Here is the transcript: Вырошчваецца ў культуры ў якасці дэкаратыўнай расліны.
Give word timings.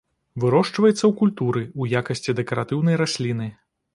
Вырошчваецца 0.43 0.97
ў 0.97 1.09
культуры 1.19 1.61
ў 1.81 2.01
якасці 2.01 2.35
дэкаратыўнай 2.39 2.95
расліны. 3.05 3.53